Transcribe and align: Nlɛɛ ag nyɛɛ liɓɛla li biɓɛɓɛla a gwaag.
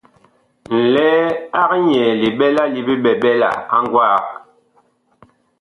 Nlɛɛ 0.81 1.27
ag 1.61 1.71
nyɛɛ 1.87 2.11
liɓɛla 2.21 2.63
li 2.73 2.81
biɓɛɓɛla 2.87 3.49
a 3.75 3.77
gwaag. 3.91 4.23